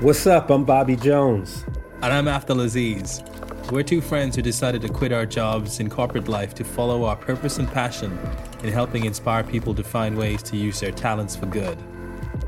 [0.00, 0.48] What's up?
[0.48, 1.66] I'm Bobby Jones.
[2.00, 3.22] And I'm Afdhel Aziz.
[3.70, 7.16] We're two friends who decided to quit our jobs in corporate life to follow our
[7.16, 8.18] purpose and passion
[8.62, 11.76] in helping inspire people to find ways to use their talents for good.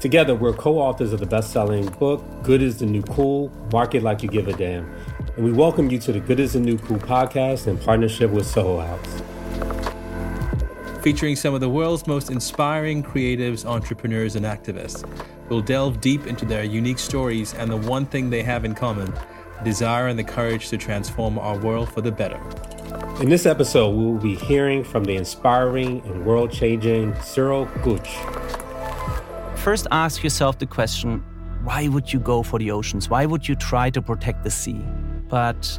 [0.01, 4.03] Together, we're co authors of the best selling book, Good is the New Cool Market
[4.03, 4.91] Like You Give a Damn.
[5.37, 8.47] And we welcome you to the Good is the New Cool podcast in partnership with
[8.47, 9.23] Soho House.
[11.03, 15.07] Featuring some of the world's most inspiring creatives, entrepreneurs, and activists.
[15.49, 19.13] We'll delve deep into their unique stories and the one thing they have in common
[19.65, 22.41] desire and the courage to transform our world for the better.
[23.21, 28.13] In this episode, we will be hearing from the inspiring and world changing Cyril Gutsch.
[29.59, 31.23] First, ask yourself the question
[31.65, 33.09] why would you go for the oceans?
[33.09, 34.85] Why would you try to protect the sea?
[35.29, 35.79] But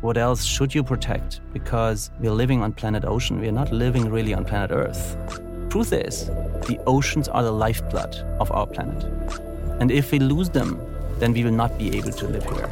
[0.00, 1.40] what else should you protect?
[1.52, 5.43] Because we're living on planet ocean, we're not living really on planet Earth.
[5.74, 6.26] Truth is,
[6.68, 9.02] the oceans are the lifeblood of our planet.
[9.80, 10.80] And if we lose them,
[11.18, 12.70] then we will not be able to live here.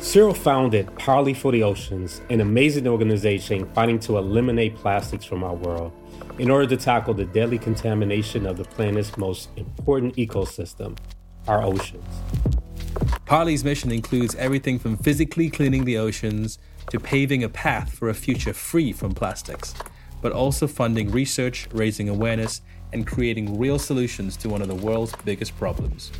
[0.00, 5.56] Cyril founded Parley for the Oceans, an amazing organization fighting to eliminate plastics from our
[5.56, 5.90] world
[6.38, 10.96] in order to tackle the deadly contamination of the planet's most important ecosystem,
[11.48, 12.04] our oceans.
[13.26, 16.60] Parley's mission includes everything from physically cleaning the oceans
[16.92, 19.74] to paving a path for a future free from plastics,
[20.24, 22.62] but also funding research, raising awareness,
[22.94, 26.10] and creating real solutions to one of the world's biggest problems.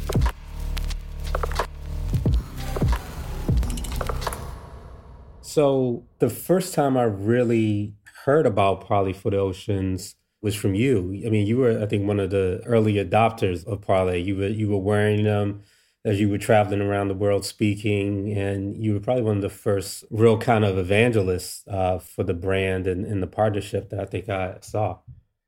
[5.41, 7.95] So, the first time I really
[8.27, 11.23] heard about Parley for the Oceans was from you.
[11.25, 14.21] I mean, you were, I think, one of the early adopters of Parley.
[14.21, 15.63] You were you were wearing them
[16.05, 19.49] as you were traveling around the world speaking, and you were probably one of the
[19.49, 24.05] first real kind of evangelists uh, for the brand and, and the partnership that I
[24.05, 24.99] think I saw.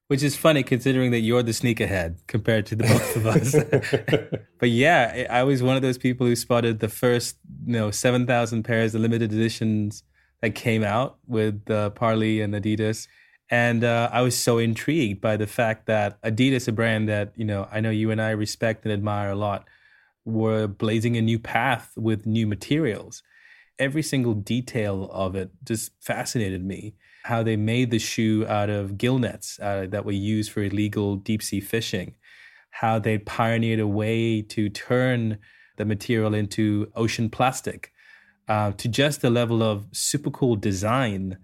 [0.08, 4.40] Which is funny considering that you're the sneakerhead compared to the both of us.
[4.58, 8.62] but yeah, I was one of those people who spotted the first, you know, 7,000
[8.62, 10.05] pairs of limited editions
[10.42, 13.08] that came out with uh, Parley and Adidas.
[13.50, 17.45] And uh, I was so intrigued by the fact that Adidas, a brand that, you
[17.45, 19.66] know, I know you and I respect and admire a lot,
[20.27, 23.23] were blazing a new path with new materials.
[23.79, 26.95] Every single detail of it just fascinated me
[27.25, 31.17] how they made the shoe out of gill nets uh, that were used for illegal
[31.17, 32.14] deep sea fishing,
[32.70, 35.39] how they pioneered a way to turn
[35.77, 37.93] the material into ocean plastic,
[38.48, 41.37] uh, to just the level of super cool design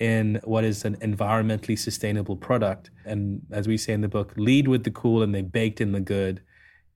[0.00, 2.90] in what is an environmentally sustainable product.
[3.04, 5.92] And as we say in the book, lead with the cool and they baked in
[5.92, 6.42] the good.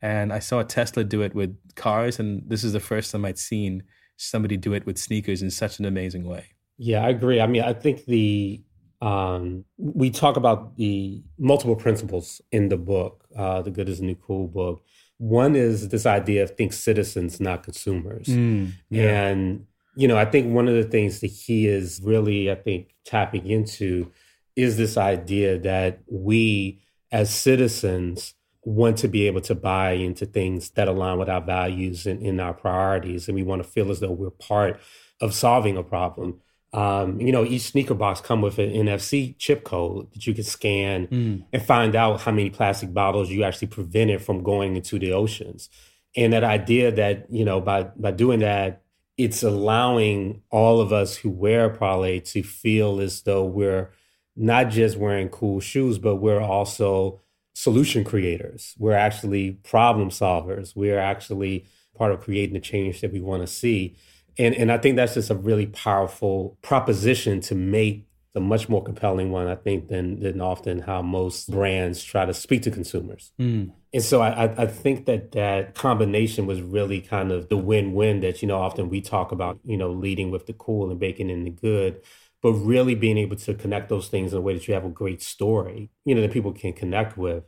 [0.04, 3.38] And I saw Tesla do it with cars, and this is the first time I'd
[3.38, 3.84] seen
[4.18, 6.44] somebody do it with sneakers in such an amazing way.
[6.76, 7.40] Yeah, I agree.
[7.40, 8.62] I mean, I think the
[9.00, 14.04] um, we talk about the multiple principles in the book, uh, the Good is the
[14.04, 14.84] New Cool book.
[15.16, 19.28] One is this idea of think citizens, not consumers, mm, yeah.
[19.28, 19.64] and
[19.96, 23.46] you know, I think one of the things that he is really, I think, tapping
[23.46, 24.12] into
[24.54, 30.70] is this idea that we as citizens want to be able to buy into things
[30.70, 34.00] that align with our values and, and our priorities, and we want to feel as
[34.00, 34.80] though we're part
[35.20, 36.40] of solving a problem.
[36.72, 40.42] Um, you know, each sneaker box come with an NFC chip code that you can
[40.42, 41.44] scan mm.
[41.52, 45.70] and find out how many plastic bottles you actually prevented from going into the oceans.
[46.16, 48.82] And that idea that, you know, by by doing that,
[49.16, 53.92] it's allowing all of us who wear Parley to feel as though we're
[54.34, 57.20] not just wearing cool shoes, but we're also
[57.54, 58.74] solution creators.
[58.78, 60.76] We're actually problem solvers.
[60.76, 61.66] We're actually
[61.96, 63.96] part of creating the change that we want to see.
[64.36, 68.06] And and I think that's just a really powerful proposition to make
[68.36, 72.34] a much more compelling one, I think, than than often how most brands try to
[72.34, 73.32] speak to consumers.
[73.40, 73.70] Mm.
[73.92, 78.42] And so I, I think that that combination was really kind of the win-win that
[78.42, 81.44] you know often we talk about, you know, leading with the cool and baking in
[81.44, 82.00] the good,
[82.44, 84.90] but really being able to connect those things in a way that you have a
[84.90, 87.42] great story, you know, that people can connect with.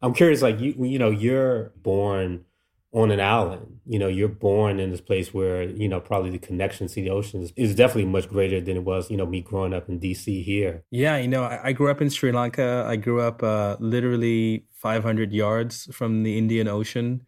[0.00, 2.46] I'm curious, like you, you know, you're born
[2.94, 3.80] on an island.
[3.84, 7.10] You know, you're born in this place where, you know, probably the connection to the
[7.10, 10.42] oceans is definitely much greater than it was, you know, me growing up in DC
[10.42, 10.84] here.
[10.90, 12.86] Yeah, you know, I, I grew up in Sri Lanka.
[12.88, 17.26] I grew up uh, literally 500 yards from the Indian Ocean.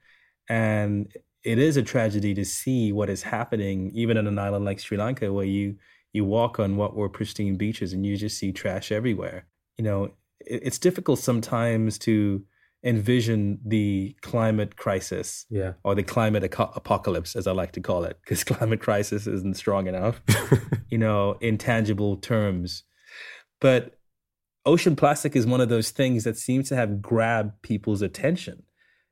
[0.48, 1.12] And
[1.44, 4.96] it is a tragedy to see what is happening, even on an island like Sri
[4.96, 5.76] Lanka, where you,
[6.12, 9.46] you walk on what were pristine beaches and you just see trash everywhere.
[9.78, 10.04] You know,
[10.40, 12.44] it, it's difficult sometimes to
[12.84, 15.74] envision the climate crisis yeah.
[15.84, 19.86] or the climate apocalypse as i like to call it because climate crisis isn't strong
[19.86, 20.20] enough
[20.90, 22.82] you know in tangible terms
[23.60, 24.00] but
[24.66, 28.64] ocean plastic is one of those things that seems to have grabbed people's attention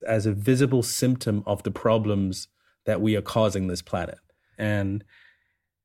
[0.06, 2.48] as a visible symptom of the problems
[2.86, 4.18] that we are causing this planet.
[4.58, 5.04] And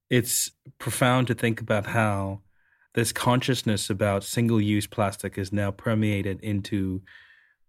[0.09, 2.41] it's profound to think about how
[2.93, 7.01] this consciousness about single use plastic is now permeated into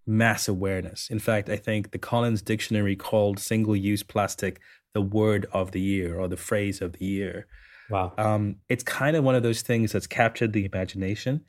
[0.07, 1.09] mass awareness.
[1.11, 4.61] In fact, I think the Collins Dictionary called single use plastic
[4.95, 7.47] the word of the year or the phrase of the year.
[7.91, 8.13] Wow.
[8.17, 11.45] Um, it's kind of one of those things that's captured the imagination.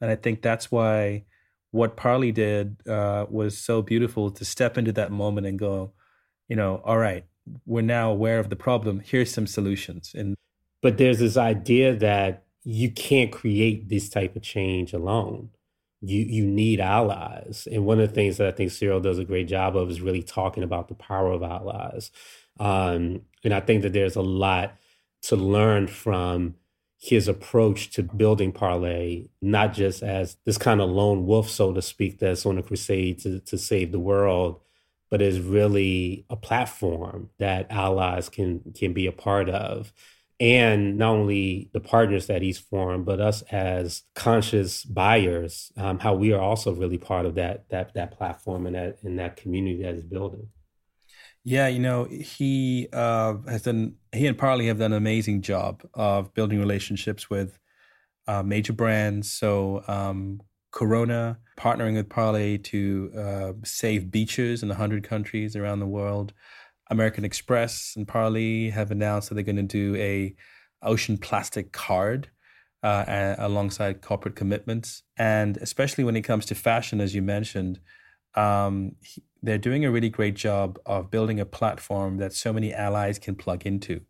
[0.00, 1.24] And I think that's why
[1.70, 5.92] what Parley did uh, was so beautiful to step into that moment and go,
[6.46, 7.24] you know, all right,
[7.66, 9.00] we're now aware of the problem.
[9.04, 10.12] Here's some solutions.
[10.14, 10.36] And
[10.82, 15.50] but there's this idea that you can't create this type of change alone.
[16.00, 19.24] You you need allies, and one of the things that I think Cyril does a
[19.24, 22.10] great job of is really talking about the power of allies.
[22.60, 24.76] Um, and I think that there's a lot
[25.22, 26.54] to learn from
[26.98, 31.82] his approach to building Parley, not just as this kind of lone wolf, so to
[31.82, 34.60] speak, that's on a crusade to, to save the world,
[35.14, 39.92] but is really a platform that allies can can be a part of
[40.40, 46.14] and not only the partners that he's formed, but us as conscious buyers, um, how
[46.14, 49.84] we are also really part of that that that platform and that in that community
[49.84, 50.48] that is building.
[51.44, 53.94] Yeah, you know, he uh, has done.
[54.12, 57.56] He and Parley have done an amazing job of building relationships with
[58.26, 59.30] uh, major brands.
[59.30, 60.40] So um,
[60.74, 66.32] Corona partnering with Parley to uh, save beaches in 100 countries around the world.
[66.90, 70.34] American Express and Parley have announced that they're going to do a
[70.82, 72.28] ocean plastic card
[72.82, 75.04] uh, alongside corporate commitments.
[75.16, 77.78] And especially when it comes to fashion, as you mentioned,
[78.34, 82.74] um, he, they're doing a really great job of building a platform that so many
[82.74, 84.00] allies can plug into.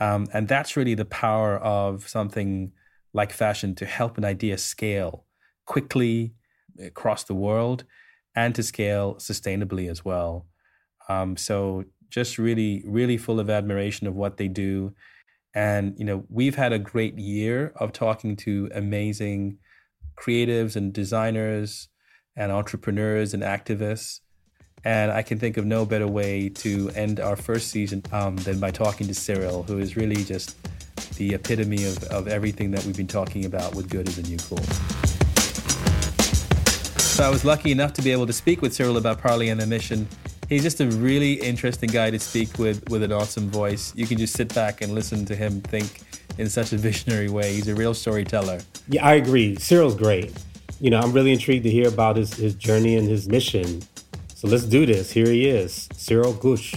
[0.00, 2.72] Um, and that's really the power of something
[3.12, 5.26] like fashion to help an idea scale
[5.66, 6.34] quickly
[6.80, 7.84] across the world
[8.34, 10.46] and to scale sustainably as well.
[11.08, 14.94] Um, so just really, really full of admiration of what they do.
[15.54, 19.58] And, you know, we've had a great year of talking to amazing
[20.16, 21.88] creatives and designers
[22.36, 24.20] and entrepreneurs and activists.
[24.84, 28.58] And I can think of no better way to end our first season um, than
[28.58, 30.56] by talking to Cyril, who is really just
[31.16, 34.38] the epitome of, of everything that we've been talking about with Good is a New
[34.38, 35.11] Cool.
[37.22, 39.60] So I was lucky enough to be able to speak with Cyril about Parley and
[39.60, 40.08] their mission.
[40.48, 43.94] He's just a really interesting guy to speak with with an awesome voice.
[43.94, 46.00] You can just sit back and listen to him think
[46.38, 47.52] in such a visionary way.
[47.52, 48.58] He's a real storyteller.
[48.88, 49.54] Yeah, I agree.
[49.54, 50.32] Cyril's great.
[50.80, 53.82] You know, I'm really intrigued to hear about his, his journey and his mission.
[54.34, 55.12] So let's do this.
[55.12, 56.76] Here he is, Cyril Gutsch.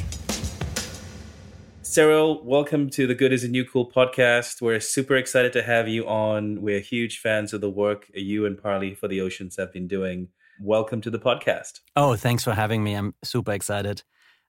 [1.81, 4.61] Cyril, welcome to the Good is a New Cool podcast.
[4.61, 6.61] We're super excited to have you on.
[6.61, 10.27] We're huge fans of the work you and Parley for the Oceans have been doing.
[10.61, 11.81] Welcome to the podcast.
[11.95, 12.93] Oh, thanks for having me.
[12.93, 14.03] I'm super excited.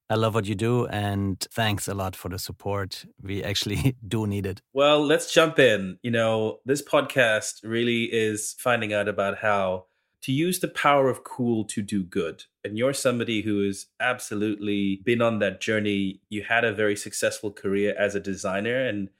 [0.09, 3.05] I love what you do, and thanks a lot for the support.
[3.21, 4.63] We actually do need it.
[4.73, 5.99] Well, let's jump in.
[6.03, 9.87] You know, this podcast really is finding out about how
[10.23, 12.45] to use the power of cool to do good.
[12.65, 16.21] And you're somebody who has absolutely been on that journey.
[16.29, 18.87] You had a very successful career as a designer.
[18.87, 19.11] And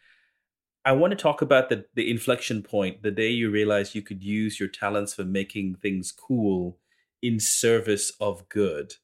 [0.87, 4.23] I want to talk about the, the inflection point, the day you realized you could
[4.23, 6.79] use your talents for making things cool
[7.21, 8.95] in service of good.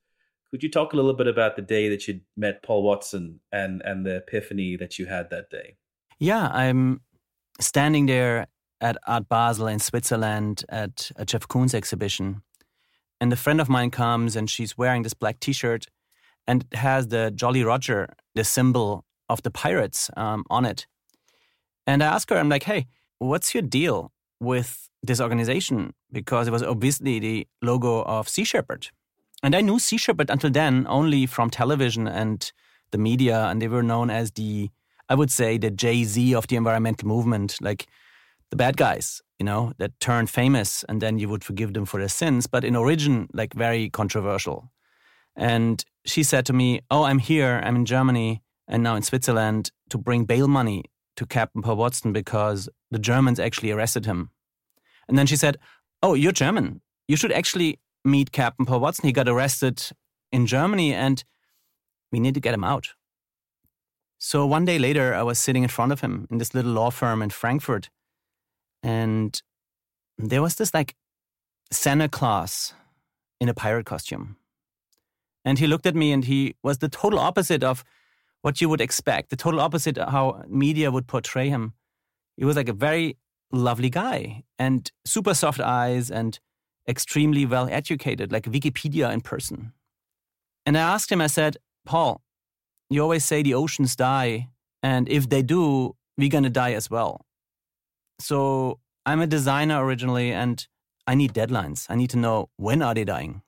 [0.52, 3.82] Could you talk a little bit about the day that you met Paul Watson and,
[3.84, 5.76] and the epiphany that you had that day?
[6.20, 7.00] Yeah, I'm
[7.58, 8.46] standing there
[8.80, 12.42] at Art Basel in Switzerland at a Jeff Koons exhibition.
[13.20, 15.86] And a friend of mine comes and she's wearing this black t shirt
[16.46, 20.86] and it has the Jolly Roger, the symbol of the pirates, um, on it.
[21.86, 22.86] And I ask her, I'm like, hey,
[23.18, 25.94] what's your deal with this organization?
[26.10, 28.88] Because it was obviously the logo of Sea Shepherd.
[29.42, 32.50] And I knew Sea Shepherd until then only from television and
[32.92, 34.70] the media, and they were known as the,
[35.08, 37.56] I would say, the Jay Z of the environmental movement.
[37.60, 37.88] Like,
[38.52, 41.98] the bad guys, you know, that turned famous and then you would forgive them for
[41.98, 44.70] their sins, but in origin, like very controversial.
[45.34, 49.70] And she said to me, Oh, I'm here, I'm in Germany and now in Switzerland
[49.88, 50.84] to bring bail money
[51.16, 54.30] to Captain Paul Watson because the Germans actually arrested him.
[55.08, 55.58] And then she said,
[56.02, 56.80] Oh, you're German.
[57.06, 59.06] You should actually meet Captain Paul Watson.
[59.06, 59.90] He got arrested
[60.30, 61.22] in Germany and
[62.10, 62.90] we need to get him out.
[64.18, 66.90] So one day later, I was sitting in front of him in this little law
[66.90, 67.90] firm in Frankfurt
[68.82, 69.40] and
[70.18, 70.94] there was this like
[71.70, 72.74] Santa Claus
[73.40, 74.36] in a pirate costume.
[75.44, 77.84] And he looked at me and he was the total opposite of
[78.42, 81.72] what you would expect, the total opposite how media would portray him.
[82.36, 83.16] He was like a very
[83.52, 86.38] lovely guy and super soft eyes and
[86.88, 89.72] extremely well educated, like Wikipedia in person.
[90.66, 92.20] And I asked him, I said, Paul,
[92.90, 94.48] you always say the oceans die.
[94.82, 97.24] And if they do, we're going to die as well.
[98.18, 100.66] So I'm a designer originally and
[101.06, 101.86] I need deadlines.
[101.88, 103.42] I need to know when are they dying.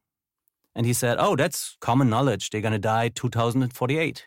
[0.75, 2.51] And he said, "Oh, that's common knowledge.
[2.51, 4.27] They're going to die 2048."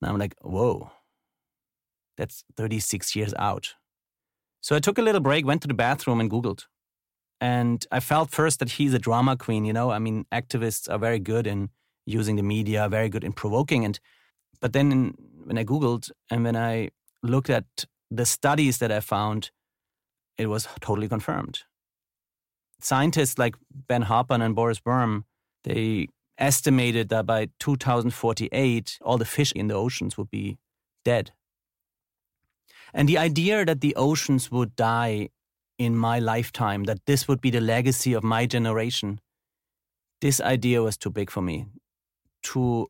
[0.00, 0.90] And I'm like, "Whoa.
[2.16, 3.74] That's 36 years out."
[4.60, 6.64] So I took a little break, went to the bathroom and googled.
[7.40, 9.90] And I felt first that he's a drama queen, you know?
[9.90, 11.70] I mean, activists are very good in
[12.06, 14.00] using the media, very good in provoking and
[14.60, 16.90] but then when I googled and when I
[17.22, 17.64] looked at
[18.10, 19.50] the studies that I found,
[20.38, 21.60] it was totally confirmed.
[22.80, 25.24] Scientists like Ben Halpern and Boris Worm,
[25.64, 26.08] they
[26.38, 30.58] estimated that by 2048, all the fish in the oceans would be
[31.04, 31.32] dead.
[32.92, 35.30] And the idea that the oceans would die
[35.78, 39.20] in my lifetime, that this would be the legacy of my generation,
[40.20, 41.66] this idea was too big for me,
[42.42, 42.88] too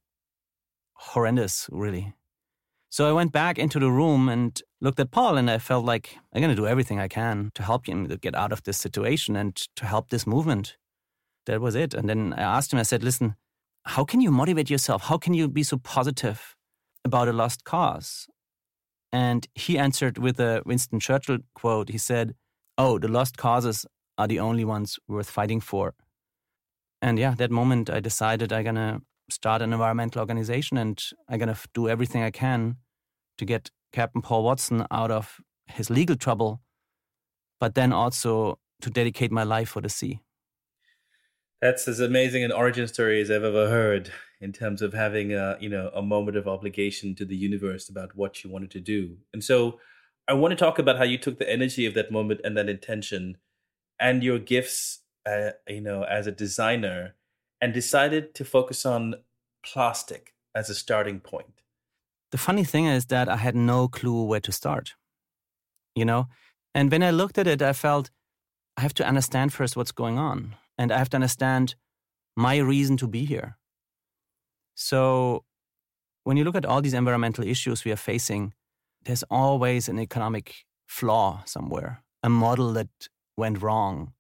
[0.95, 2.15] horrendous, really.
[2.89, 6.17] So I went back into the room and looked at Paul, and I felt like
[6.33, 9.37] I'm going to do everything I can to help him get out of this situation
[9.37, 10.77] and to help this movement.
[11.47, 11.95] That was it.
[11.95, 13.37] And then I asked him, I said, listen,
[13.85, 15.05] how can you motivate yourself?
[15.05, 16.57] How can you be so positive
[17.05, 18.27] about a lost cause?
[19.13, 21.89] And he answered with a Winston Churchill quote.
[21.89, 22.35] He said,
[22.77, 23.87] Oh, the lost causes
[24.19, 25.95] are the only ones worth fighting for.
[27.01, 29.01] And yeah, that moment I decided I'm going to
[29.31, 32.77] start an environmental organization and I'm going to do everything I can
[33.39, 36.61] to get Captain Paul Watson out of his legal trouble,
[37.61, 40.21] but then also to dedicate my life for the sea.
[41.61, 45.57] That's as amazing an origin story as I've ever heard in terms of having a
[45.61, 49.17] you know a moment of obligation to the universe about what you wanted to do.
[49.33, 49.81] And so
[50.29, 52.69] I want to talk about how you took the energy of that moment and that
[52.69, 53.39] intention
[53.99, 57.15] and your gifts uh, you know as a designer
[57.61, 59.15] and decided to focus on
[59.65, 61.63] plastic as a starting point.
[62.33, 64.95] The funny thing is that I had no clue where to start.
[65.95, 66.29] You know?
[66.75, 68.11] And when I looked at it, I felt
[68.77, 70.55] I have to understand first what's going on.
[70.79, 71.75] And I have to understand
[72.37, 73.57] my reason to be here.
[74.75, 75.45] So
[76.25, 78.53] when you look at all these environmental issues we are facing,
[79.05, 82.89] there's always an economic flaw somewhere, a model that
[83.37, 84.13] went wrong,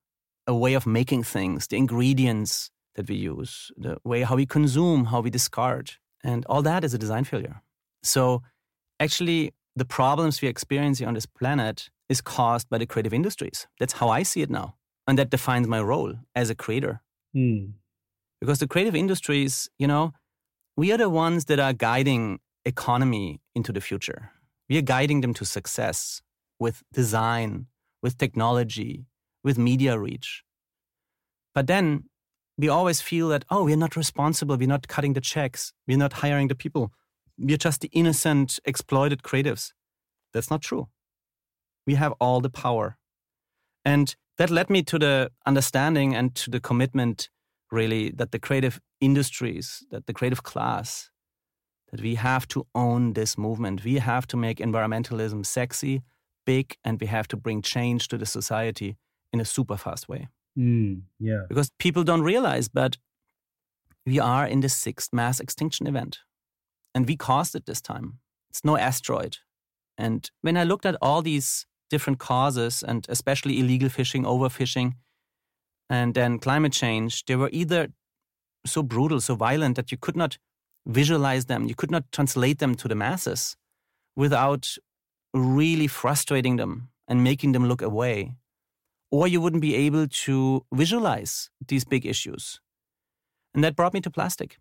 [0.46, 5.06] a way of making things, the ingredients that we use, the way how we consume,
[5.06, 5.92] how we discard.
[6.24, 7.60] And all that is a design failure.
[8.02, 8.42] So
[8.98, 13.66] actually, the problems we're experiencing on this planet is caused by the creative industries.
[13.78, 14.76] That's how I see it now.
[15.06, 17.02] And that defines my role as a creator.
[17.34, 17.72] Mm.
[18.40, 20.12] Because the creative industries, you know,
[20.76, 24.32] we are the ones that are guiding economy into the future.
[24.68, 26.22] We are guiding them to success
[26.58, 27.66] with design,
[28.02, 29.06] with technology,
[29.44, 30.42] with media reach.
[31.54, 32.04] But then
[32.58, 34.56] we always feel that, oh, we're not responsible.
[34.56, 35.72] We're not cutting the checks.
[35.86, 36.92] We're not hiring the people
[37.38, 39.72] we're just the innocent, exploited creatives.
[40.32, 40.88] That's not true.
[41.86, 42.98] We have all the power.
[43.86, 47.30] And that led me to the understanding and to the commitment,
[47.70, 51.10] really, that the creative industries, that the creative class,
[51.92, 53.84] that we have to own this movement.
[53.84, 56.02] We have to make environmentalism sexy,
[56.44, 58.96] big, and we have to bring change to the society
[59.32, 60.28] in a super fast way.
[60.58, 61.44] Mm, yeah.
[61.48, 62.98] Because people don't realize, but
[64.04, 66.18] we are in the sixth mass extinction event.
[66.92, 68.18] And we caused it this time.
[68.50, 69.36] It's no asteroid.
[69.96, 74.94] And when I looked at all these different causes, and especially illegal fishing, overfishing,
[75.88, 77.88] and then climate change, they were either
[78.64, 80.38] so brutal, so violent that you could not
[80.86, 83.56] visualize them, you could not translate them to the masses
[84.16, 84.76] without
[85.34, 88.32] really frustrating them and making them look away.
[89.10, 92.60] Or you wouldn't be able to visualize these big issues.
[93.54, 94.58] And that brought me to plastic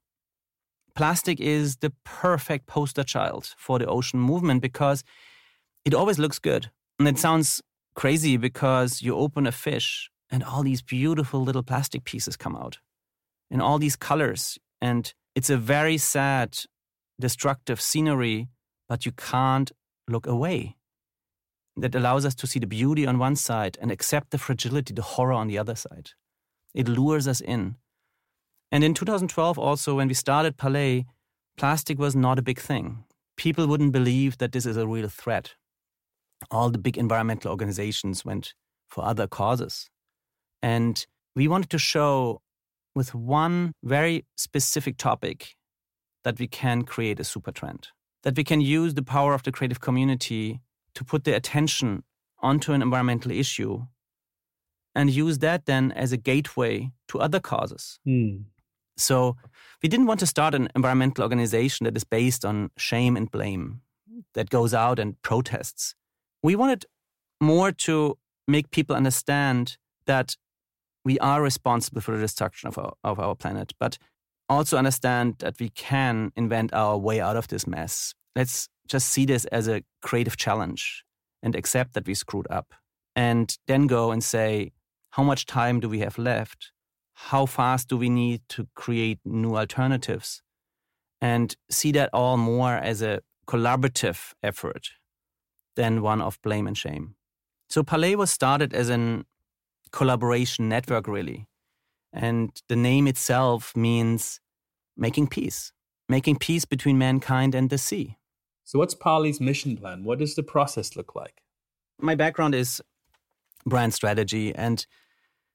[0.96, 5.03] plastic is the perfect poster child for the ocean movement because
[5.84, 6.72] it always looks good.
[7.00, 7.62] And it sounds
[7.96, 12.80] crazy because you open a fish and all these beautiful little plastic pieces come out
[13.52, 14.58] in all these colors.
[14.82, 16.58] And it's a very sad,
[17.20, 18.48] destructive scenery,
[18.88, 19.72] but you can't
[20.08, 20.75] look away.
[21.78, 25.02] That allows us to see the beauty on one side and accept the fragility, the
[25.02, 26.12] horror on the other side.
[26.74, 27.75] It lures us in.
[28.72, 31.06] And in 2012, also, when we started Parley,
[31.58, 33.04] plastic was not a big thing.
[33.36, 35.56] People wouldn't believe that this is a real threat.
[36.51, 38.54] All the big environmental organizations went
[38.88, 39.89] for other causes.
[40.62, 42.42] And we wanted to show
[42.96, 45.56] with one very specific topic
[46.24, 47.89] that we can create a super trend,
[48.24, 50.62] that we can use the power of the creative community
[50.96, 52.04] to put the attention
[52.42, 53.84] onto an environmental issue
[54.96, 58.00] and use that then as a gateway to other causes.
[58.08, 58.46] Mm.
[58.98, 59.36] So
[59.84, 63.82] we didn't want to start an environmental organization that is based on shame and blame,
[64.34, 65.96] that goes out and protests.
[66.46, 66.86] We wanted
[67.42, 70.36] more to make people understand that
[71.04, 73.98] we are responsible for the destruction of our, of our planet, but
[74.48, 78.14] also understand that we can invent our way out of this mess.
[78.36, 81.04] Let's just see this as a creative challenge
[81.42, 82.75] and accept that we screwed up.
[83.16, 84.72] And then go and say,
[85.14, 86.72] how much time do we have left?
[87.32, 90.44] How fast do we need to create new alternatives?
[91.20, 94.92] And see that all more as a collaborative effort
[95.75, 97.15] than one of blame and shame.
[97.70, 99.25] So Parley was started as an
[99.91, 101.48] collaboration network, really.
[102.13, 104.39] And the name itself means
[104.96, 105.72] making peace,
[106.08, 108.17] making peace between mankind and the sea.
[108.63, 110.03] So, what's Parley's mission plan?
[110.03, 111.41] What does the process look like?
[112.00, 112.82] My background is
[113.65, 114.86] brand strategy, and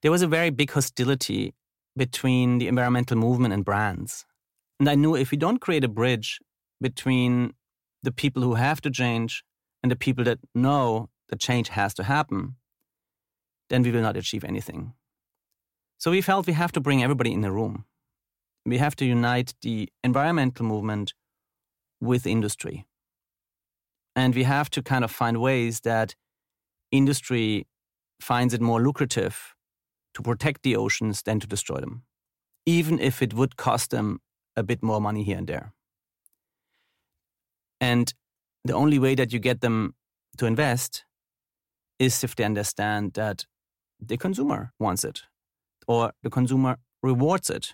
[0.01, 1.53] there was a very big hostility
[1.95, 4.25] between the environmental movement and brands.
[4.79, 6.39] And I knew if we don't create a bridge
[6.79, 7.53] between
[8.01, 9.43] the people who have to change
[9.81, 12.55] and the people that know that change has to happen,
[13.69, 14.93] then we will not achieve anything.
[15.97, 17.85] So we felt we have to bring everybody in the room.
[18.65, 21.13] We have to unite the environmental movement
[21.99, 22.85] with industry.
[24.15, 26.15] And we have to kind of find ways that
[26.91, 27.67] industry
[28.19, 29.55] finds it more lucrative
[30.13, 32.03] to protect the oceans than to destroy them,
[32.65, 34.19] even if it would cost them
[34.55, 35.73] a bit more money here and there.
[37.79, 38.13] And
[38.63, 39.95] the only way that you get them
[40.37, 41.05] to invest
[41.99, 43.45] is if they understand that
[43.99, 45.23] the consumer wants it
[45.87, 47.73] or the consumer rewards it.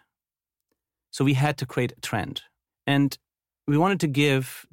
[1.12, 2.42] So we had to create a trend.
[2.86, 3.18] And
[3.68, 4.66] we wanted to give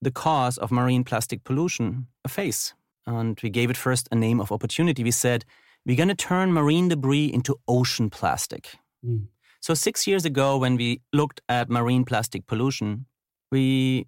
[0.00, 2.74] the cause of marine plastic pollution a face.
[3.06, 5.02] And we gave it first a name of opportunity.
[5.02, 5.44] We said,
[5.86, 8.76] we're going to turn marine debris into ocean plastic.
[9.04, 9.28] Mm.
[9.60, 13.06] So, six years ago, when we looked at marine plastic pollution,
[13.50, 14.06] we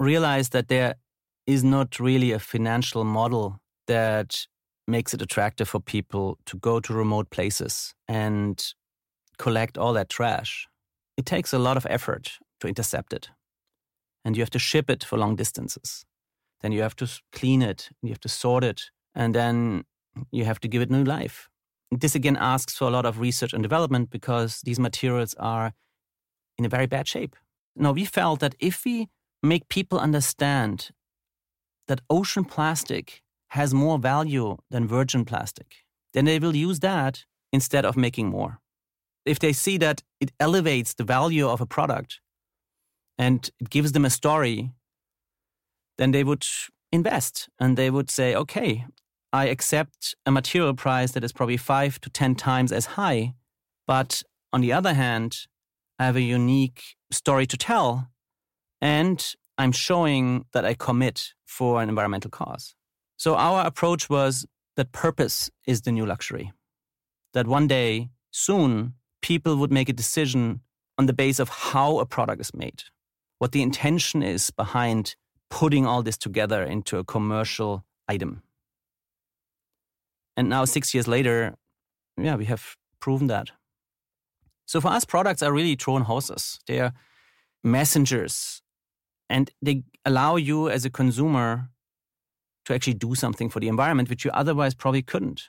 [0.00, 0.96] realized that there
[1.46, 4.46] is not really a financial model that
[4.88, 8.74] makes it attractive for people to go to remote places and
[9.38, 10.66] collect all that trash.
[11.16, 13.30] It takes a lot of effort to intercept it.
[14.24, 16.04] And you have to ship it for long distances.
[16.60, 19.84] Then you have to clean it, you have to sort it, and then
[20.30, 21.48] you have to give it new life.
[21.90, 25.72] This again asks for a lot of research and development because these materials are
[26.58, 27.34] in a very bad shape.
[27.76, 29.08] Now, we felt that if we
[29.42, 30.90] make people understand
[31.88, 37.84] that ocean plastic has more value than virgin plastic, then they will use that instead
[37.84, 38.58] of making more.
[39.24, 42.20] If they see that it elevates the value of a product
[43.18, 44.70] and it gives them a story,
[45.98, 46.46] then they would
[46.92, 48.86] invest and they would say, okay,
[49.32, 53.34] I accept a material price that is probably five to 10 times as high.
[53.86, 54.22] But
[54.52, 55.46] on the other hand,
[55.98, 58.08] I have a unique story to tell
[58.80, 62.74] and I'm showing that I commit for an environmental cause.
[63.16, 66.52] So our approach was that purpose is the new luxury.
[67.34, 70.60] That one day, soon, people would make a decision
[70.96, 72.84] on the base of how a product is made,
[73.38, 75.16] what the intention is behind
[75.50, 78.42] putting all this together into a commercial item.
[80.36, 81.54] And now, six years later,
[82.16, 83.50] yeah, we have proven that.
[84.64, 86.60] So for us, products are really Trojan horses.
[86.66, 86.92] They are
[87.62, 88.62] messengers
[89.30, 91.70] and they allow you as a consumer
[92.66, 95.48] to actually do something for the environment, which you otherwise probably couldn't.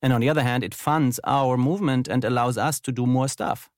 [0.00, 3.28] And on the other hand, it funds our movement and allows us to do more
[3.28, 3.68] stuff,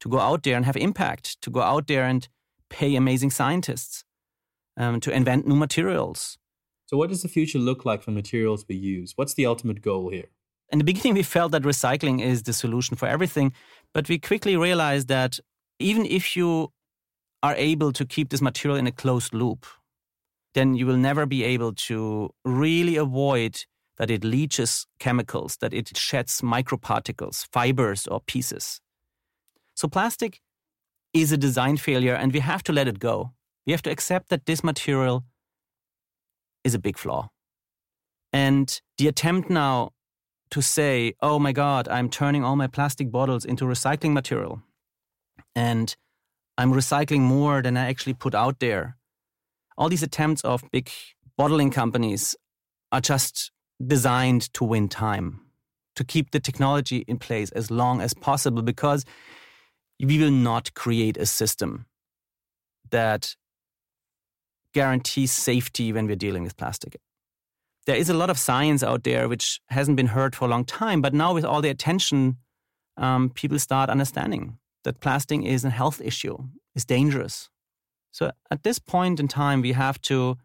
[0.00, 2.26] to go out there and have impact, to go out there and
[2.70, 4.04] pay amazing scientists,
[4.78, 6.38] um, to invent new materials,
[6.90, 9.12] so, what does the future look like for materials we use?
[9.14, 10.28] What's the ultimate goal here?
[10.70, 13.52] In the beginning, we felt that recycling is the solution for everything,
[13.94, 15.38] but we quickly realized that
[15.78, 16.72] even if you
[17.42, 19.66] are able to keep this material in a closed loop,
[20.54, 23.64] then you will never be able to really avoid
[23.98, 28.80] that it leaches chemicals, that it sheds microparticles, fibers, or pieces.
[29.74, 30.40] So, plastic
[31.12, 33.32] is a design failure, and we have to let it go.
[33.66, 35.24] We have to accept that this material
[36.64, 37.28] is a big flaw.
[38.32, 39.90] And the attempt now
[40.50, 44.62] to say, oh my God, I'm turning all my plastic bottles into recycling material
[45.54, 45.96] and
[46.60, 48.98] I'm recycling more than I actually put out there.
[49.78, 50.90] All these attempts of big
[51.38, 52.36] bottling companies
[52.92, 53.50] are just
[53.82, 55.40] designed to win time,
[55.96, 59.06] to keep the technology in place as long as possible, because
[59.98, 61.86] we will not create a system
[62.90, 63.36] that
[64.74, 66.98] guarantees safety when we're dealing with plastic.
[67.86, 70.66] There is a lot of science out there which hasn't been heard for a long
[70.66, 72.36] time, but now with all the attention,
[72.98, 76.36] um, people start understanding that plastic is a health issue,
[76.74, 77.48] is dangerous.
[78.10, 80.38] So at this point in time, we have to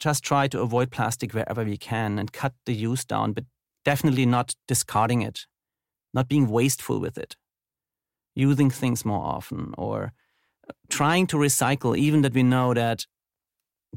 [0.00, 3.44] just try to avoid plastic wherever we can and cut the use down, but
[3.84, 5.46] definitely not discarding it,
[6.12, 7.36] not being wasteful with it,
[8.34, 10.12] using things more often, or
[10.88, 13.06] trying to recycle, even that we know that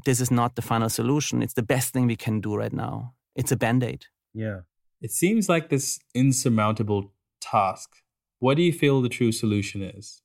[0.04, 1.42] this is not the final solution.
[1.42, 3.14] It's the best thing we can do right now.
[3.34, 4.06] It's a band aid.
[4.32, 4.60] Yeah.
[5.00, 7.96] It seems like this insurmountable task.
[8.38, 10.22] What do you feel the true solution is?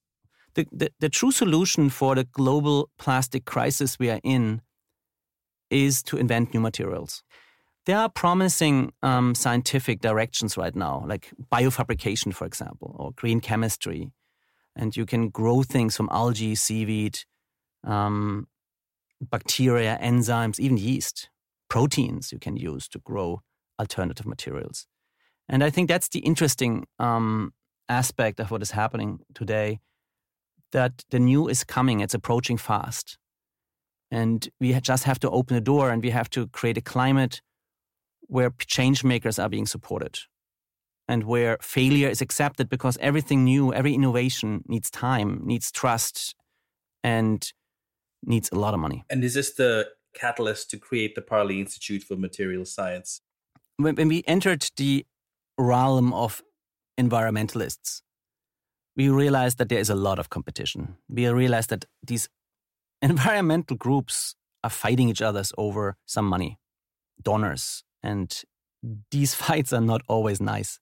[0.56, 4.62] The, the, the true solution for the global plastic crisis we are in
[5.69, 7.23] is to invent new materials.
[7.86, 14.12] There are promising um, scientific directions right now, like biofabrication, for example, or green chemistry.
[14.76, 17.19] And you can grow things from algae, seaweed,
[17.84, 18.47] um,
[19.21, 21.30] bacteria, enzymes, even yeast,
[21.69, 23.41] proteins you can use to grow
[23.80, 24.88] alternative materials.
[25.49, 27.54] And I think that's the interesting um,
[27.89, 29.80] aspect of what is happening today
[30.72, 33.17] that the new is coming, it's approaching fast.
[34.12, 37.41] And we just have to open the door and we have to create a climate
[38.22, 40.19] where change makers are being supported
[41.08, 46.36] and where failure is accepted because everything new, every innovation needs time, needs trust,
[47.04, 47.52] and
[48.26, 49.04] needs a lot of money.
[49.10, 53.22] And is this the catalyst to create the Parley Institute for Material Science?
[53.78, 55.06] When, when we entered the
[55.58, 56.41] realm of
[56.99, 58.01] environmentalists,
[58.95, 60.97] we realized that there is a lot of competition.
[61.10, 62.29] We realized that these
[63.01, 66.58] environmental groups are fighting each other over some money,
[67.21, 68.43] donors, and
[69.12, 70.79] these fights are not always nice.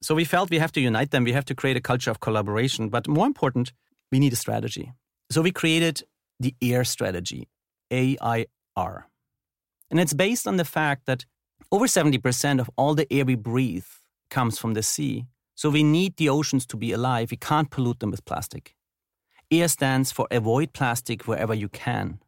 [0.00, 1.24] So we felt we have to unite them.
[1.24, 2.88] We have to create a culture of collaboration.
[2.88, 3.72] But more important,
[4.12, 4.92] we need a strategy.
[5.30, 6.02] So we created
[6.38, 7.48] the AIR strategy,
[7.90, 9.08] AIR.
[9.90, 11.24] And it's based on the fact that
[11.72, 13.86] over 70% of all the air we breathe
[14.30, 15.26] comes from the sea.
[15.54, 17.30] So we need the oceans to be alive.
[17.30, 18.74] We can't pollute them with plastic.
[19.50, 22.20] AIR stands for avoid plastic wherever you can.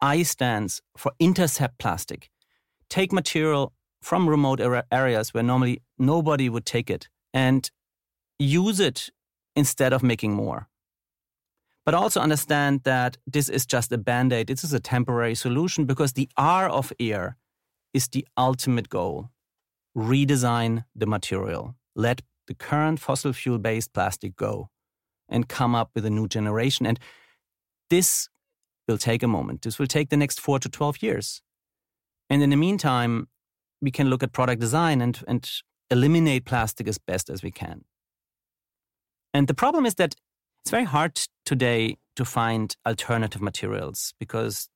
[0.00, 2.30] I stands for intercept plastic.
[2.90, 4.60] Take material from remote
[4.92, 7.70] areas where normally nobody would take it and
[8.38, 9.10] use it
[9.54, 10.68] instead of making more.
[11.84, 15.86] But also understand that this is just a band aid, this is a temporary solution
[15.86, 17.36] because the R of air
[17.94, 19.30] is the ultimate goal.
[19.96, 21.74] Redesign the material.
[21.94, 24.68] Let the current fossil fuel based plastic go
[25.28, 26.86] and come up with a new generation.
[26.86, 27.00] And
[27.90, 28.28] this
[28.86, 29.62] will take a moment.
[29.62, 31.42] This will take the next four to 12 years.
[32.30, 33.28] And in the meantime,
[33.80, 35.48] we can look at product design and, and
[35.90, 37.84] eliminate plastic as best as we can.
[39.32, 40.14] And the problem is that
[40.60, 44.68] it's very hard today to find alternative materials because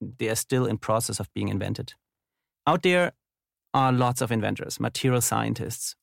[0.00, 1.94] they are still in process of being invented.
[2.66, 3.12] Out there
[3.74, 5.94] are lots of inventors, material scientists,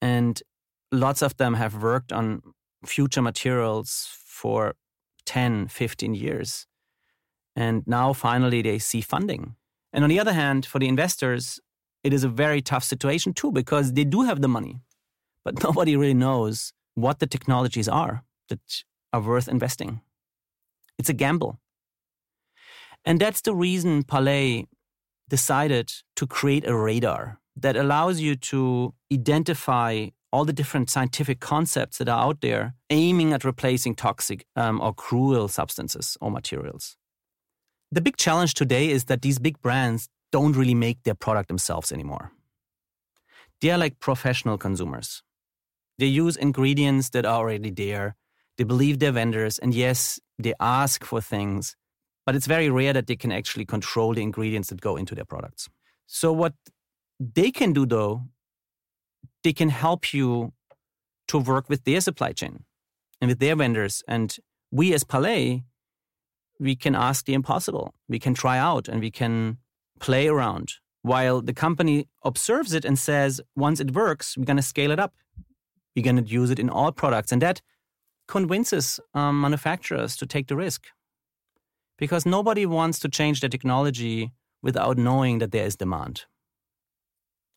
[0.00, 0.42] and
[0.90, 2.42] lots of them have worked on
[2.84, 4.74] future materials for
[5.26, 6.66] 10, 15 years.
[7.54, 9.56] And now finally they see funding.
[9.92, 11.60] And on the other hand, for the investors,
[12.02, 14.80] it is a very tough situation too because they do have the money,
[15.44, 18.60] but nobody really knows what the technologies are that
[19.12, 20.00] are worth investing.
[20.98, 21.58] It's a gamble.
[23.04, 24.68] And that's the reason Parley
[25.36, 27.22] decided to create a radar
[27.64, 29.92] that allows you to identify
[30.32, 34.92] all the different scientific concepts that are out there aiming at replacing toxic um, or
[34.92, 36.96] cruel substances or materials.
[37.90, 41.92] The big challenge today is that these big brands don't really make their product themselves
[41.92, 42.32] anymore.
[43.60, 45.22] They are like professional consumers.
[45.98, 48.16] They use ingredients that are already there
[48.58, 51.74] they believe their vendors, and yes, they ask for things,
[52.26, 55.24] but it's very rare that they can actually control the ingredients that go into their
[55.24, 55.68] products.
[56.06, 56.54] So, what
[57.18, 58.22] they can do though,
[59.42, 60.52] they can help you
[61.28, 62.64] to work with their supply chain
[63.20, 64.02] and with their vendors.
[64.06, 64.36] And
[64.70, 65.64] we as Parley,
[66.58, 67.94] we can ask the impossible.
[68.08, 69.58] We can try out and we can
[69.98, 74.62] play around while the company observes it and says, once it works, we're going to
[74.62, 75.12] scale it up.
[75.94, 77.32] We're going to use it in all products.
[77.32, 77.60] And that
[78.28, 80.86] convinces um, manufacturers to take the risk.
[81.98, 86.24] Because nobody wants to change the technology without knowing that there is demand.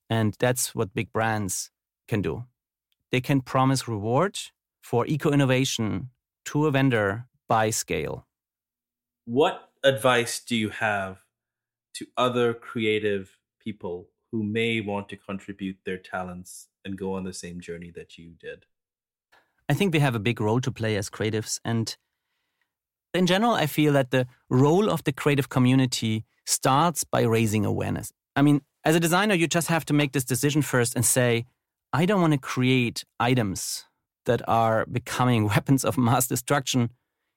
[0.10, 1.72] And that's what big brands
[2.08, 2.46] can do.
[3.12, 4.40] They can promise reward
[4.82, 6.10] for eco innovation
[6.46, 8.28] to a vendor by scale.
[9.26, 11.18] What advice do you have
[11.96, 17.34] to other creative people who may want to contribute their talents and go on the
[17.34, 18.66] same journey that you did?
[19.68, 21.60] I think we have a big role to play as creatives.
[21.66, 21.96] And
[23.16, 28.12] in general, I feel that the role of the creative community starts by raising awareness.
[28.36, 31.46] I mean, as a designer, you just have to make this decision first and say,
[31.94, 33.86] I don't want to create items
[34.26, 36.90] that are becoming weapons of mass destruction,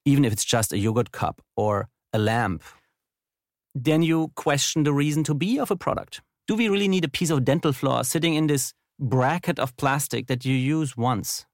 [0.05, 2.63] even if it's just a yogurt cup or a lamp,
[3.75, 6.21] then you question the reason to be of a product.
[6.47, 10.27] Do we really need a piece of dental floss sitting in this bracket of plastic
[10.27, 11.47] that you use once?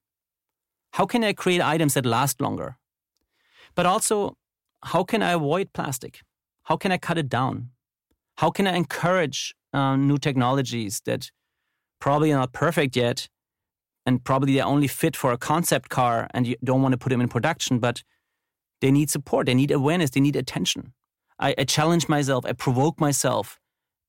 [0.93, 2.79] How can I create items that last longer?
[3.75, 4.37] But also,
[4.83, 6.21] how can I avoid plastic?
[6.65, 7.71] How can I cut it down?
[8.37, 11.31] How can I encourage uh, new technologies that
[12.01, 13.29] probably are not perfect yet
[14.07, 17.11] and probably they're only fit for a concept car and you don't want to put
[17.11, 18.03] them in production, but
[18.81, 20.93] they need support, they need awareness, they need attention.
[21.39, 23.59] I, I challenge myself, I provoke myself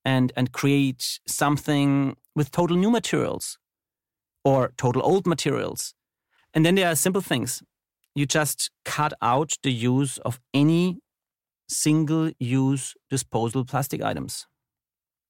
[0.04, 3.58] and, and create something with total new materials
[4.44, 5.94] or total old materials.
[6.54, 7.64] And then there are simple things.
[8.16, 11.00] You just cut out the use of any
[11.68, 14.48] single use disposable plastic items.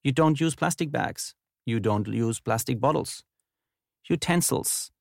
[0.04, 1.34] You don't use plastic bags.
[1.66, 3.24] You don't use plastic bottles,
[4.08, 4.92] utensils,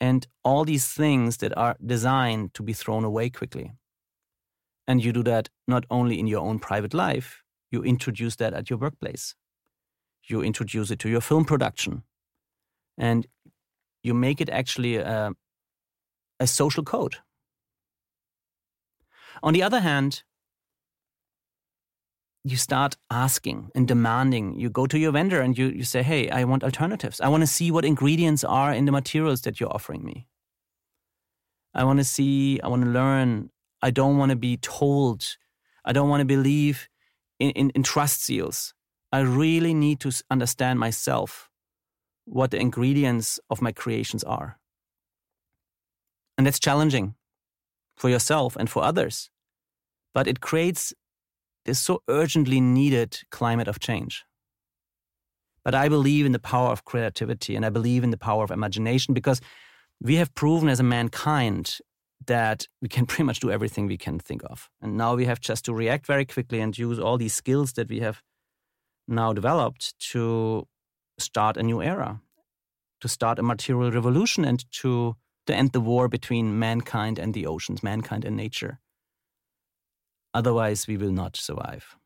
[0.00, 3.72] and all these things that are designed to be thrown away quickly.
[4.86, 8.68] And you do that not only in your own private life, you introduce that at
[8.68, 9.34] your workplace.
[10.28, 12.02] You introduce it to your film production.
[12.98, 13.26] And
[14.02, 15.32] you make it actually a,
[16.42, 17.16] a social code.
[19.42, 20.22] On the other hand,
[22.44, 24.58] you start asking and demanding.
[24.58, 27.20] You go to your vendor and you, you say, Hey, I want alternatives.
[27.20, 30.26] I want to see what ingredients are in the materials that you're offering me.
[31.74, 33.50] I want to see, I want to learn.
[33.80, 35.36] I don't want to be told.
[35.84, 36.88] I don't want to believe
[37.38, 38.74] in, in, in trust seals.
[39.12, 41.50] I really need to understand myself
[42.24, 44.58] what the ingredients of my creations are.
[46.36, 47.14] And that's challenging
[47.96, 49.30] for yourself and for others.
[50.14, 50.92] But it creates
[51.64, 54.24] this so urgently needed climate of change.
[55.64, 58.50] But I believe in the power of creativity and I believe in the power of
[58.50, 59.40] imagination because
[60.00, 61.78] we have proven as a mankind
[62.26, 64.68] that we can pretty much do everything we can think of.
[64.80, 67.88] And now we have just to react very quickly and use all these skills that
[67.88, 68.22] we have
[69.06, 70.66] now developed to
[71.18, 72.20] start a new era,
[73.00, 75.16] to start a material revolution and to,
[75.46, 78.80] to end the war between mankind and the oceans, mankind and nature.
[80.34, 81.96] Otherwise, we will not survive.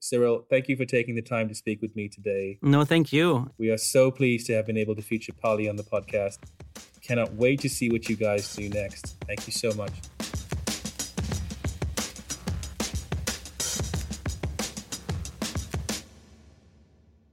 [0.00, 2.58] Cyril, thank you for taking the time to speak with me today.
[2.62, 3.50] No, thank you.
[3.58, 6.38] We are so pleased to have been able to feature Parley on the podcast.
[7.02, 9.16] Cannot wait to see what you guys do next.
[9.26, 9.92] Thank you so much.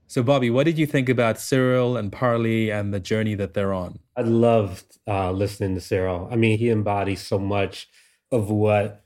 [0.06, 3.72] So, Bobby, what did you think about Cyril and Parley and the journey that they're
[3.72, 3.98] on?
[4.14, 6.28] I loved uh, listening to Cyril.
[6.30, 7.88] I mean, he embodies so much
[8.30, 9.04] of what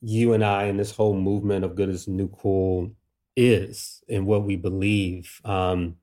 [0.00, 2.92] you and I and this whole movement of good is new cool
[3.36, 5.40] is and what we believe.
[5.44, 5.96] Um,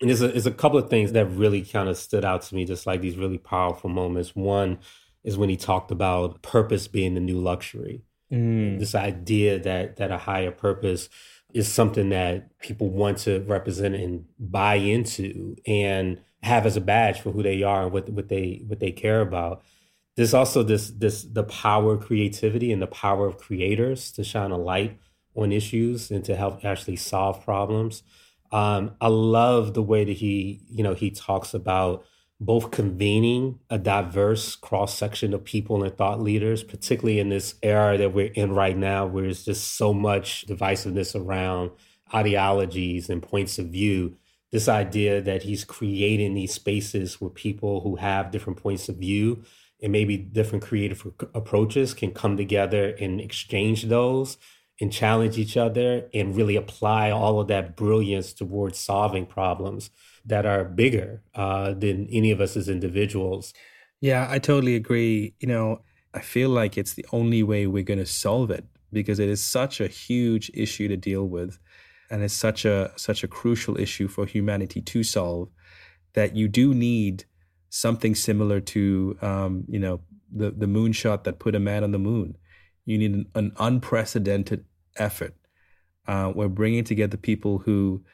[0.00, 2.54] and there's a, there's a couple of things that really kind of stood out to
[2.54, 4.34] me, just like these really powerful moments.
[4.34, 4.78] One
[5.22, 8.02] is when he talked about purpose being the new luxury.
[8.32, 8.80] Mm.
[8.80, 11.08] This idea that that a higher purpose
[11.54, 17.20] is something that people want to represent and buy into and have as a badge
[17.20, 19.62] for who they are and what what they what they care about
[20.16, 24.50] there's also this this the power of creativity and the power of creators to shine
[24.50, 24.98] a light
[25.34, 28.02] on issues and to help actually solve problems.
[28.50, 32.04] Um, I love the way that he, you know, he talks about
[32.38, 37.96] both convening a diverse cross section of people and thought leaders, particularly in this era
[37.96, 41.70] that we're in right now, where there's just so much divisiveness around
[42.12, 44.16] ideologies and points of view.
[44.52, 49.44] This idea that he's creating these spaces where people who have different points of view
[49.82, 54.36] and maybe different creative approaches can come together and exchange those
[54.80, 59.90] and challenge each other and really apply all of that brilliance towards solving problems
[60.24, 63.52] that are bigger uh, than any of us as individuals.
[64.00, 65.34] Yeah, I totally agree.
[65.40, 65.82] You know,
[66.14, 69.42] I feel like it's the only way we're going to solve it because it is
[69.42, 71.58] such a huge issue to deal with
[72.12, 75.48] and it's such a such a crucial issue for humanity to solve
[76.12, 77.24] that you do need
[77.70, 81.98] something similar to um, you know the the moonshot that put a man on the
[81.98, 82.36] moon.
[82.84, 85.34] You need an, an unprecedented effort.
[86.06, 88.04] Uh, we're bringing together people who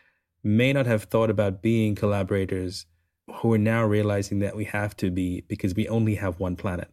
[0.44, 2.86] may not have thought about being collaborators,
[3.38, 6.92] who are now realizing that we have to be because we only have one planet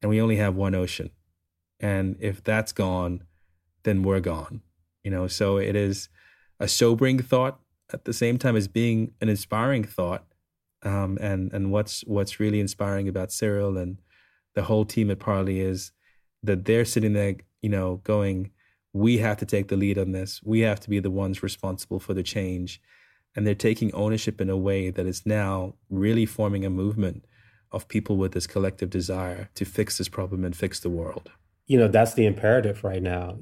[0.00, 1.10] and we only have one ocean.
[1.80, 3.24] And if that's gone,
[3.82, 4.62] then we're gone.
[5.04, 6.08] You know, so it is
[6.60, 7.60] a sobering thought
[7.92, 10.24] at the same time as being an inspiring thought
[10.84, 13.98] um, and and what's what's really inspiring about Cyril and
[14.54, 15.92] the whole team at Parley is
[16.42, 18.50] that they're sitting there, you know, going,
[18.92, 20.40] we have to take the lead on this.
[20.44, 22.80] We have to be the ones responsible for the change.
[23.34, 27.24] And they're taking ownership in a way that is now really forming a movement
[27.70, 31.30] of people with this collective desire to fix this problem and fix the world.
[31.66, 33.38] You know, that's the imperative right now.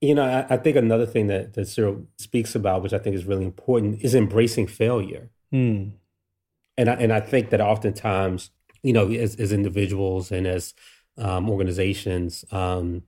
[0.00, 3.16] You know, I, I think another thing that, that Cyril speaks about, which I think
[3.16, 5.30] is really important, is embracing failure.
[5.50, 5.90] Hmm.
[6.78, 8.50] And I, and I think that oftentimes,
[8.82, 10.72] you know, as, as individuals and as
[11.18, 13.02] um, organizations, um,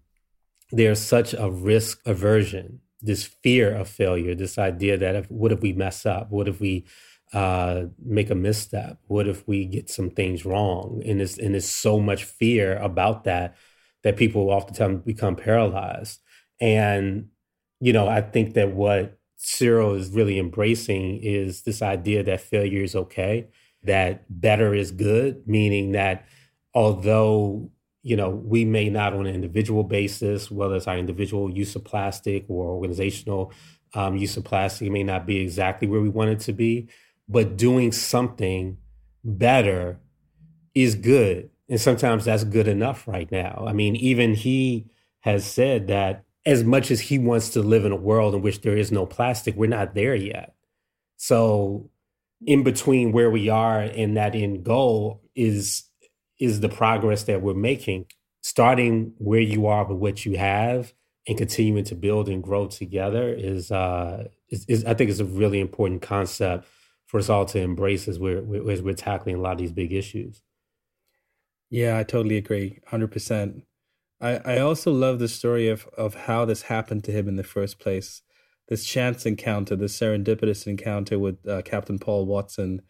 [0.71, 5.61] there's such a risk aversion, this fear of failure, this idea that if, what if
[5.61, 6.31] we mess up?
[6.31, 6.85] What if we
[7.33, 8.99] uh, make a misstep?
[9.07, 11.03] What if we get some things wrong?
[11.07, 13.57] And there's, and there's so much fear about that
[14.03, 16.21] that people oftentimes become paralyzed.
[16.63, 17.29] And,
[17.81, 22.85] you know, I think that what Cyril is really embracing is this idea that failure
[22.85, 23.49] is okay,
[23.83, 26.25] that better is good, meaning that
[26.73, 27.69] although
[28.05, 31.85] you know we may not on an individual basis, whether it's our individual use of
[31.85, 33.53] plastic or organizational
[33.95, 36.89] um, use of plastic, may not be exactly where we want it to be,
[37.29, 38.77] but doing something
[39.25, 39.99] better
[40.77, 43.65] is good, and sometimes that's good enough right now.
[43.67, 44.87] I mean, even he
[45.21, 48.63] has said that as much as he wants to live in a world in which
[48.63, 50.55] there is no plastic, we're not there yet.
[51.17, 51.91] So,
[52.45, 55.85] in between where we are and that end goal is
[56.41, 58.07] is the progress that we're making.
[58.45, 60.93] Starting where you are with what you have
[61.29, 65.25] and continuing to build and grow together is, uh, is, is I think, is a
[65.25, 66.67] really important concept
[67.07, 69.93] for us all to embrace as we're as we're tackling a lot of these big
[69.93, 70.43] issues.
[71.71, 73.63] Yeah, I totally agree, hundred percent.
[74.23, 77.43] I, I also love the story of, of how this happened to him in the
[77.43, 78.23] first place.
[78.69, 82.83] This chance encounter, this serendipitous encounter with uh, Captain Paul Watson.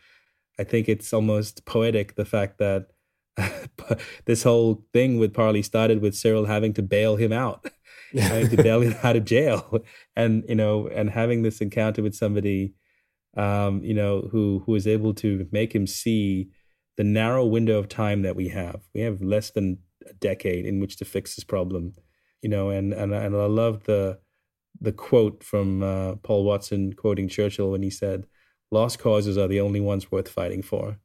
[0.58, 2.88] I think it's almost poetic the fact that
[4.26, 7.66] this whole thing with Parley started with Cyril having to bail him out,
[8.12, 9.82] having to bail him out of jail,
[10.14, 12.74] and you know, and having this encounter with somebody,
[13.38, 16.50] um, you know, who who is able to make him see
[16.98, 18.82] the narrow window of time that we have.
[18.94, 19.78] We have less than
[20.20, 21.94] decade in which to fix this problem,
[22.42, 22.70] you know.
[22.70, 24.18] And and and I love the
[24.80, 28.26] the quote from uh, Paul Watson quoting Churchill when he said,
[28.70, 30.98] "Lost causes are the only ones worth fighting for."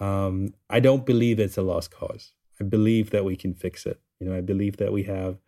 [0.00, 2.32] Um, I don't believe it's a lost cause.
[2.60, 4.00] I believe that we can fix it.
[4.20, 5.38] You know, I believe that we have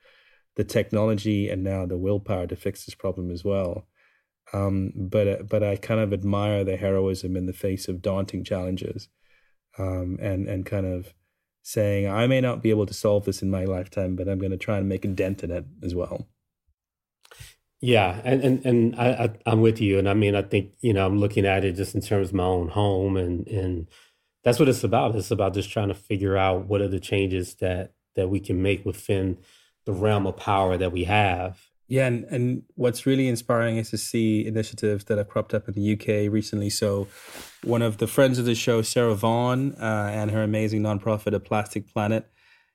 [0.56, 3.87] the technology and now the willpower to fix this problem as well.
[4.52, 9.09] Um, but but I kind of admire the heroism in the face of daunting challenges,
[9.78, 11.14] um, and and kind of
[11.62, 14.53] saying, I may not be able to solve this in my lifetime, but I'm going
[14.53, 16.27] to try and make a dent in it as well.
[17.83, 20.92] Yeah, and and and I, I am with you, and I mean I think you
[20.92, 23.88] know I'm looking at it just in terms of my own home, and and
[24.44, 25.16] that's what it's about.
[25.16, 28.61] It's about just trying to figure out what are the changes that that we can
[28.61, 29.38] make within
[29.87, 31.69] the realm of power that we have.
[31.90, 35.74] Yeah, and, and what's really inspiring is to see initiatives that have cropped up in
[35.74, 36.70] the UK recently.
[36.70, 37.09] So,
[37.64, 41.40] one of the friends of the show, Sarah Vaughan, uh, and her amazing nonprofit, A
[41.40, 42.31] Plastic Planet,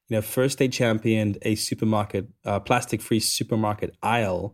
[0.09, 4.53] you know, first they championed a supermarket, uh, plastic-free supermarket aisle,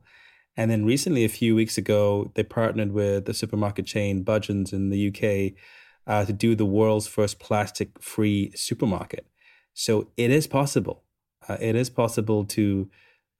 [0.55, 4.91] and then recently, a few weeks ago, they partnered with the supermarket chain Budgens in
[4.91, 5.59] the UK
[6.05, 9.25] uh, to do the world's first plastic-free supermarket.
[9.73, 11.03] So it is possible.
[11.49, 12.91] Uh, it is possible to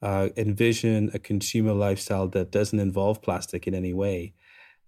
[0.01, 4.33] uh, envision a consumer lifestyle that doesn't involve plastic in any way.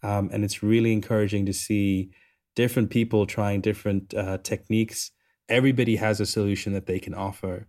[0.02, 2.12] Um, and it's really encouraging to see
[2.56, 5.12] different people trying different uh, techniques.
[5.50, 7.68] Everybody has a solution that they can offer.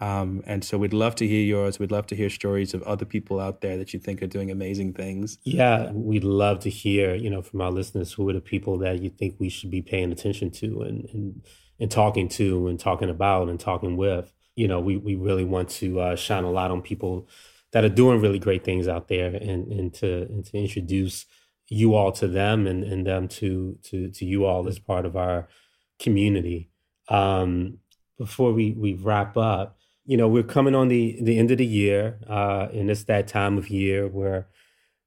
[0.00, 1.78] Um, and so we'd love to hear yours.
[1.78, 4.50] We'd love to hear stories of other people out there that you think are doing
[4.50, 5.38] amazing things.
[5.44, 9.00] Yeah, we'd love to hear, you know, from our listeners who are the people that
[9.00, 11.46] you think we should be paying attention to and and,
[11.78, 15.68] and talking to and talking about and talking with you know, we, we really want
[15.70, 17.28] to uh, shine a light on people
[17.72, 21.26] that are doing really great things out there and, and to and to introduce
[21.68, 25.16] you all to them and, and them to to to you all as part of
[25.16, 25.48] our
[25.98, 26.68] community.
[27.08, 27.78] Um,
[28.18, 31.66] before we, we wrap up, you know, we're coming on the, the end of the
[31.66, 34.48] year, uh, and it's that time of year where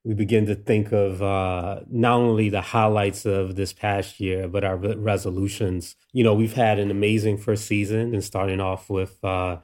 [0.05, 4.63] we begin to think of uh, not only the highlights of this past year, but
[4.63, 5.95] our resolutions.
[6.13, 9.57] You know, we've had an amazing first season, and starting off with uh,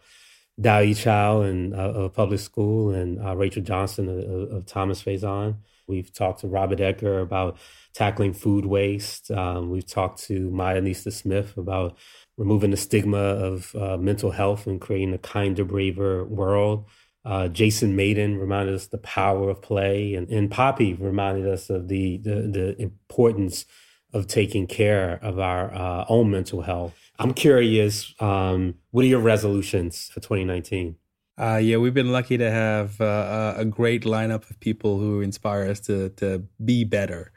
[0.60, 5.58] Dao Chow and uh, of public school, and uh, Rachel Johnson of, of Thomas Faison.
[5.88, 7.58] We've talked to Robert Egger about
[7.94, 9.30] tackling food waste.
[9.30, 11.98] Um, we've talked to Maya Enista Smith about
[12.38, 16.86] removing the stigma of uh, mental health and creating a kinder, braver world.
[17.24, 21.88] Uh, Jason Mayden reminded us the power of play, and, and Poppy reminded us of
[21.88, 23.66] the, the, the importance
[24.14, 26.96] of taking care of our uh, own mental health.
[27.20, 30.96] I'm curious, um, what are your resolutions for 2019?
[31.40, 35.70] Uh, yeah, we've been lucky to have uh, a great lineup of people who inspire
[35.70, 37.32] us to to be better,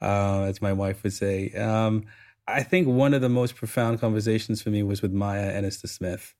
[0.00, 1.50] uh, as my wife would say.
[1.52, 2.04] Um,
[2.46, 6.34] I think one of the most profound conversations for me was with Maya Enista Smith.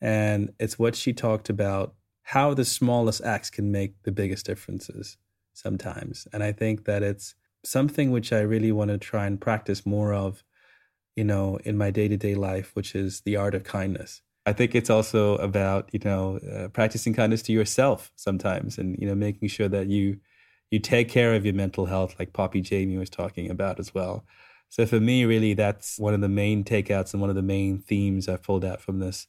[0.00, 1.94] And it's what she talked about
[2.28, 5.16] how the smallest acts can make the biggest differences
[5.54, 6.28] sometimes.
[6.30, 10.12] And I think that it's something which I really want to try and practice more
[10.12, 10.44] of,
[11.16, 14.20] you know, in my day to day life, which is the art of kindness.
[14.44, 19.08] I think it's also about, you know, uh, practicing kindness to yourself sometimes and, you
[19.08, 20.20] know, making sure that you
[20.70, 24.26] you take care of your mental health like Poppy Jamie was talking about as well.
[24.68, 27.78] So for me, really, that's one of the main takeouts and one of the main
[27.78, 29.28] themes I've pulled out from this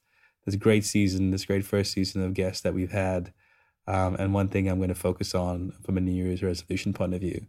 [0.49, 3.33] this great season, this great first season of guests that we've had.
[3.87, 7.13] Um, and one thing I'm going to focus on from a New Year's resolution point
[7.13, 7.45] of view.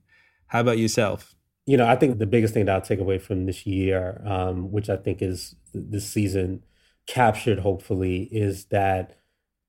[0.47, 1.35] How about yourself?
[1.67, 4.73] You know, I think the biggest thing that I'll take away from this year, um,
[4.73, 6.65] which I think is this season
[7.07, 9.19] captured, hopefully, is that,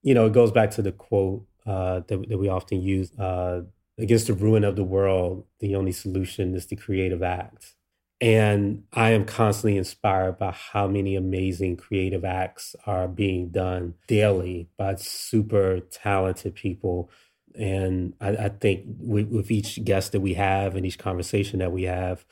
[0.01, 3.61] you know, it goes back to the quote uh, that, that we often use uh,
[3.99, 7.75] against the ruin of the world, the only solution is the creative act.
[8.21, 14.69] And I am constantly inspired by how many amazing creative acts are being done daily
[14.77, 17.09] by super talented people.
[17.55, 21.71] And I, I think with, with, each guest that we have and each conversation that
[21.71, 22.23] we have,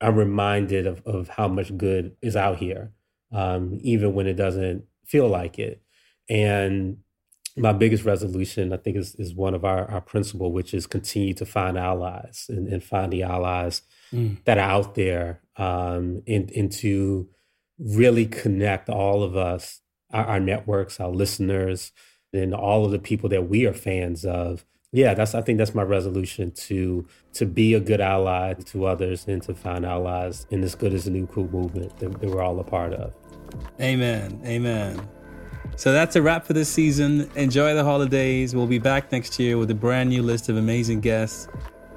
[0.00, 2.92] I'm reminded of, of how much good is out here,
[3.30, 5.82] um, even when it doesn't feel like it.
[6.28, 7.03] And
[7.56, 11.34] my biggest resolution, I think, is, is one of our, our principle, which is continue
[11.34, 13.82] to find allies and, and find the allies
[14.12, 14.42] mm.
[14.44, 17.28] that are out there um, and, and to
[17.78, 19.80] really connect all of us,
[20.12, 21.92] our, our networks, our listeners,
[22.32, 24.64] and all of the people that we are fans of.
[24.90, 29.26] Yeah that's i think that's my resolution to to be a good ally to others
[29.26, 32.40] and to find allies in this good as a new cool movement that, that, we're
[32.40, 33.12] all a part of.
[33.80, 34.40] Amen.
[34.44, 35.08] Amen
[35.76, 39.58] so that's a wrap for this season enjoy the holidays we'll be back next year
[39.58, 41.48] with a brand new list of amazing guests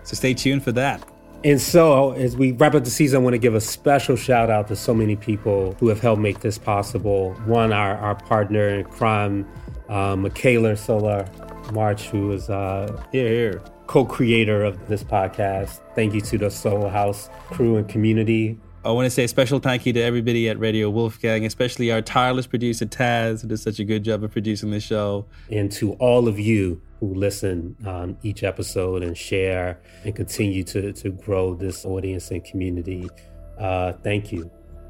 [0.04, 1.02] so stay tuned for that
[1.44, 4.50] and so, as we wrap up the season, I want to give a special shout
[4.50, 7.34] out to so many people who have helped make this possible.
[7.46, 9.48] One, our, our partner in crime,
[9.88, 11.30] uh, Michaela Solar
[11.72, 15.80] March, who is uh, here, here, co-creator of this podcast.
[15.94, 18.60] Thank you to the Soho House crew and community.
[18.86, 22.02] I want to say a special thank you to everybody at Radio Wolfgang, especially our
[22.02, 25.26] tireless producer Taz, who does such a good job of producing the show.
[25.52, 30.94] And to all of you who listen um, each episode and share and continue to,
[30.94, 33.10] to grow this audience and community.
[33.58, 34.50] Uh, thank you.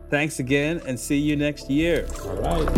[0.09, 2.07] Thanks again, and see you next year.
[2.23, 2.73] All right.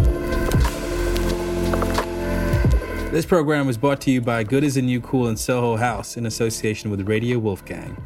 [3.12, 6.18] This program was brought to you by Good is a New Cool and Soho House
[6.18, 7.98] in association with Radio Wolfgang.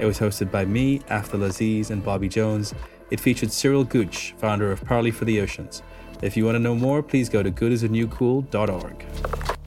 [0.00, 2.74] It was hosted by me, Afdhel Aziz, and Bobby Jones.
[3.10, 5.82] It featured Cyril Gutsch, founder of Parley for the Oceans.
[6.22, 9.59] If you want to know more, please go to goodisanewcool.org.